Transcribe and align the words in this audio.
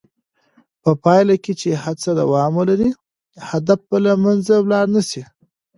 په 0.83 0.91
پایله 1.03 1.35
کې 1.43 1.53
چې 1.61 1.69
هڅه 1.83 2.11
دوام 2.19 2.51
ولري، 2.59 2.89
هدف 3.49 3.79
به 3.89 3.97
له 4.05 4.13
منځه 4.23 4.53
ولاړ 4.59 4.85
نه 4.95 5.01
شي. 5.09 5.23